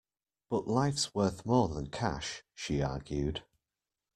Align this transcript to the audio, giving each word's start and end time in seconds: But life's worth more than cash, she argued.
But 0.49 0.67
life's 0.67 1.13
worth 1.13 1.45
more 1.45 1.67
than 1.67 1.91
cash, 1.91 2.41
she 2.55 2.81
argued. 2.81 3.43